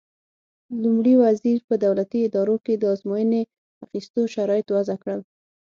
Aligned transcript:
لومړي 0.83 1.13
وزیر 1.23 1.57
په 1.67 1.73
دولتي 1.85 2.19
ادارو 2.27 2.55
کې 2.65 2.73
د 2.77 2.83
ازموینې 2.93 3.41
اخیستو 3.85 4.21
شرایط 4.35 4.67
وضع 4.75 4.95
کړل. 5.03 5.19